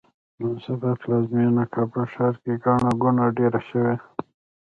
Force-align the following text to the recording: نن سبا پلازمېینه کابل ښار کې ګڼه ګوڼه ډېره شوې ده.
نن 0.39 0.55
سبا 0.65 0.91
پلازمېینه 1.01 1.63
کابل 1.73 2.03
ښار 2.13 2.33
کې 2.43 2.53
ګڼه 2.63 2.91
ګوڼه 3.01 3.25
ډېره 3.37 3.61
شوې 3.69 3.95
ده. 3.99 4.05